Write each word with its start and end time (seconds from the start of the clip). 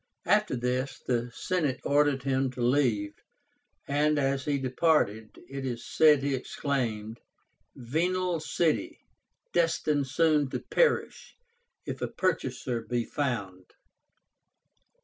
After 0.25 0.55
this 0.55 0.99
the 1.05 1.29
Senate 1.31 1.79
ordered 1.83 2.23
him 2.23 2.49
to 2.53 2.61
leave, 2.63 3.13
and 3.87 4.17
as 4.17 4.43
he 4.45 4.57
departed, 4.57 5.37
it 5.47 5.63
is 5.63 5.85
said 5.87 6.23
he 6.23 6.33
exclaimed, 6.33 7.19
"Venal 7.75 8.39
city, 8.39 8.97
destined 9.53 10.07
soon 10.07 10.49
to 10.49 10.59
perish, 10.59 11.35
if 11.85 12.01
a 12.01 12.07
purchaser 12.07 12.81
be 12.81 13.05
found!" 13.05 13.73